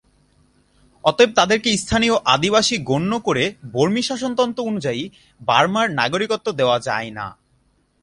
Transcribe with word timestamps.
অতএব 1.03 1.31
তাদেরকে 1.35 1.69
স্থানীয় 1.77 2.15
আদিবাসী 2.25 2.75
গণ্য 2.83 3.11
করে 3.19 3.43
বর্মি 3.71 4.01
শাসনতন্ত্র 4.01 4.67
অনুযায়ী 4.67 5.03
বার্মার 5.41 5.87
নাগরিকত্ব 5.91 6.47
দেওয়া 6.51 6.77
যায় 6.79 7.09
না। 7.11 7.27